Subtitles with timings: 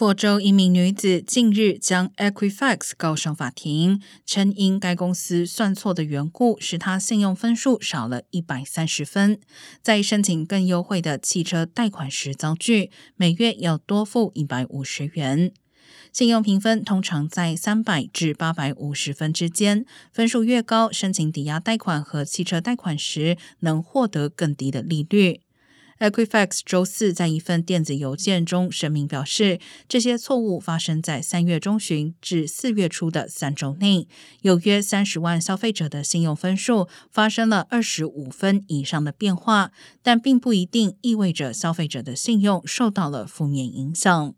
[0.00, 9.38] 佛州一名女子近日将 Equifax 告上法庭，称因该公司算错的缘故，使她信用分数少了一百三十分，
[9.82, 15.52] 在申请更优惠的汽车贷款时遭拒，每月要多付一百五十元。
[16.10, 25.42] 信用评分通常在三百至八百五十分之间，分数越高，申请抵押贷款和汽车贷款时能获得更低的利率。
[26.00, 34.08] Equifax 周四在一份电子邮件中声明表示，这些错误发生在三月中旬至四月初的三周内，
[34.40, 44.34] 有约三十万消费者的信用分数发生了二十五分以上的变化，但并不一定意味着消费者的信用受到了负面影响。